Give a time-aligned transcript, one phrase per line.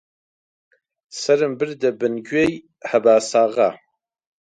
[1.21, 2.53] سەرم بردە بن گوێی
[2.89, 3.69] هەباساغا: